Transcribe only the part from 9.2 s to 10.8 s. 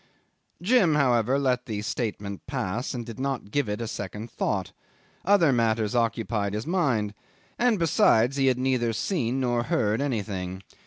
nor heard anything.